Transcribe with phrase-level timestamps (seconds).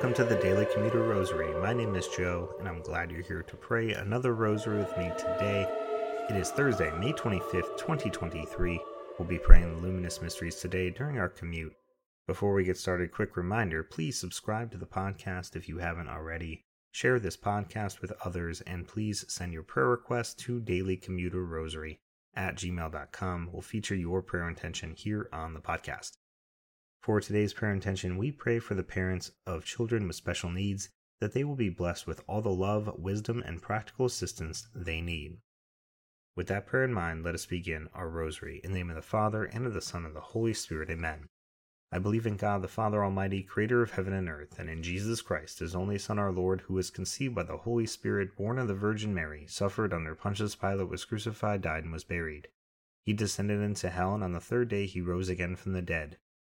[0.00, 1.52] Welcome to the Daily Commuter Rosary.
[1.60, 5.12] My name is Joe, and I'm glad you're here to pray another rosary with me
[5.18, 5.68] today.
[6.30, 8.80] It is Thursday, May 25th, 2023.
[9.18, 11.74] We'll be praying the luminous mysteries today during our commute.
[12.26, 16.64] Before we get started, quick reminder please subscribe to the podcast if you haven't already.
[16.92, 21.98] Share this podcast with others, and please send your prayer requests to dailycommuterrosary
[22.34, 23.50] at gmail.com.
[23.52, 26.12] We'll feature your prayer intention here on the podcast.
[27.02, 31.32] For today's prayer intention, we pray for the parents of children with special needs that
[31.32, 35.38] they will be blessed with all the love, wisdom, and practical assistance they need.
[36.36, 38.60] With that prayer in mind, let us begin our rosary.
[38.62, 40.90] In the name of the Father, and of the Son, and of the Holy Spirit.
[40.90, 41.28] Amen.
[41.90, 45.22] I believe in God, the Father Almighty, creator of heaven and earth, and in Jesus
[45.22, 48.68] Christ, his only Son, our Lord, who was conceived by the Holy Spirit, born of
[48.68, 52.48] the Virgin Mary, suffered under Pontius Pilate, was crucified, died, and was buried.
[53.04, 56.18] He descended into hell, and on the third day he rose again from the dead.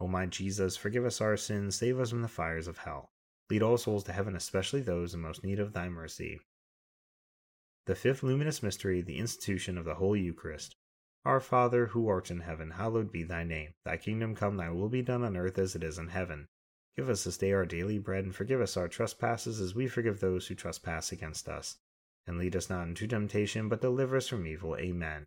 [0.00, 3.12] O my Jesus, forgive us our sins, save us from the fires of hell.
[3.50, 6.40] Lead all souls to heaven, especially those in most need of thy mercy.
[7.86, 10.76] The fifth luminous mystery, the institution of the Holy Eucharist.
[11.24, 13.74] Our Father, who art in heaven, hallowed be thy name.
[13.84, 16.48] Thy kingdom come, thy will be done on earth as it is in heaven.
[16.96, 20.20] Give us this day our daily bread, and forgive us our trespasses as we forgive
[20.20, 21.76] those who trespass against us.
[22.26, 24.76] And lead us not into temptation, but deliver us from evil.
[24.76, 25.26] Amen.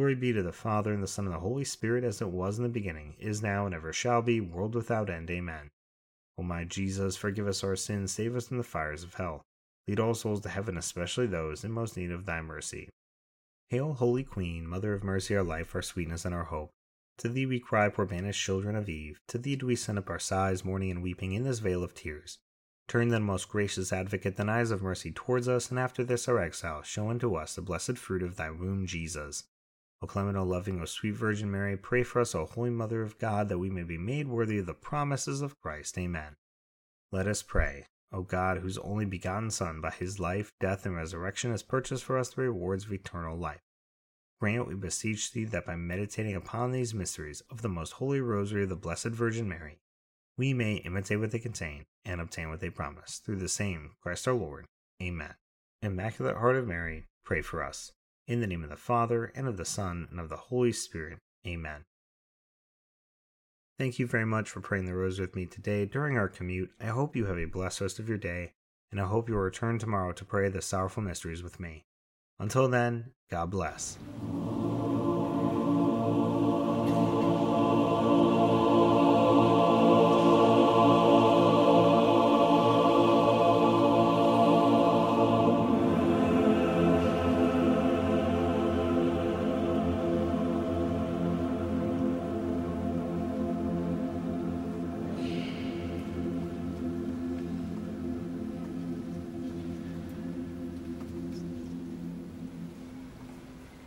[0.00, 2.56] Glory be to the Father, and the Son, and the Holy Spirit, as it was
[2.56, 5.30] in the beginning, is now, and ever shall be, world without end.
[5.30, 5.68] Amen.
[6.38, 9.42] O my Jesus, forgive us our sins, save us from the fires of hell.
[9.86, 12.88] Lead all souls to heaven, especially those in most need of thy mercy.
[13.68, 16.70] Hail, Holy Queen, Mother of mercy, our life, our sweetness, and our hope.
[17.18, 19.20] To thee we cry, poor banished children of Eve.
[19.28, 21.92] To thee do we send up our sighs, mourning and weeping in this vale of
[21.92, 22.38] tears.
[22.88, 26.38] Turn then, most gracious advocate, thine eyes of mercy towards us, and after this our
[26.38, 29.44] exile, show unto us the blessed fruit of thy womb, Jesus.
[30.02, 33.18] O clement, O loving, O sweet Virgin Mary, pray for us, O Holy Mother of
[33.18, 35.98] God, that we may be made worthy of the promises of Christ.
[35.98, 36.36] Amen.
[37.12, 37.86] Let us pray.
[38.12, 42.18] O God, whose only begotten Son, by his life, death, and resurrection, has purchased for
[42.18, 43.60] us the rewards of eternal life.
[44.40, 48.62] Grant, we beseech thee, that by meditating upon these mysteries of the most holy rosary
[48.62, 49.80] of the Blessed Virgin Mary,
[50.38, 54.26] we may imitate what they contain and obtain what they promise through the same Christ
[54.26, 54.64] our Lord.
[55.02, 55.34] Amen.
[55.82, 57.92] Immaculate Heart of Mary, pray for us.
[58.30, 61.18] In the name of the Father, and of the Son, and of the Holy Spirit.
[61.44, 61.82] Amen.
[63.76, 66.70] Thank you very much for praying the rose with me today during our commute.
[66.80, 68.52] I hope you have a blessed rest of your day,
[68.92, 71.86] and I hope you will return tomorrow to pray the sorrowful mysteries with me.
[72.38, 73.98] Until then, God bless.